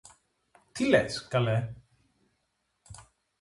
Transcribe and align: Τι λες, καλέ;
Τι 0.71 0.85
λες, 0.85 1.27
καλέ; 1.27 1.73